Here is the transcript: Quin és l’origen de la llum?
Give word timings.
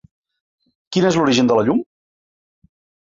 Quin 0.95 1.05
és 1.09 1.19
l’origen 1.19 1.51
de 1.51 1.57
la 1.59 1.65
llum? 1.67 1.83